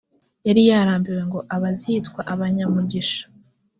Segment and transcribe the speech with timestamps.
[0.47, 3.21] yari yarabwiwe ngo abazitwa abanyamugisha